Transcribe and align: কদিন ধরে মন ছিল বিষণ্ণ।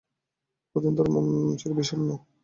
কদিন 0.75 0.93
ধরে 0.97 1.09
মন 1.15 1.25
ছিল 1.59 1.71
বিষণ্ণ। 1.77 2.09